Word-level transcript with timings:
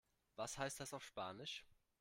Was 0.35 0.57
heißt 0.57 0.79
das 0.79 0.95
auf 0.95 1.03
Spanisch? 1.05 1.63